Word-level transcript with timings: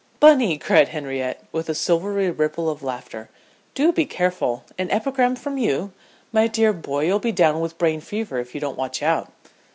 "Bunny!" 0.19 0.57
cried 0.57 0.87
Henriette, 0.87 1.43
with 1.51 1.69
a 1.69 1.75
silvery 1.75 2.31
ripple 2.31 2.71
of 2.71 2.81
laughter. 2.81 3.29
"Do 3.75 3.91
be 3.91 4.07
careful. 4.07 4.63
An 4.75 4.89
epigram 4.89 5.35
from 5.35 5.59
you? 5.59 5.91
My 6.31 6.47
dear 6.47 6.73
boy, 6.73 7.05
you'll 7.05 7.19
be 7.19 7.31
down 7.31 7.59
with 7.61 7.77
brain 7.77 8.01
fever 8.01 8.39
if 8.39 8.55
you 8.55 8.59
don't 8.61 8.79
watch 8.79 9.03
out." 9.03 9.31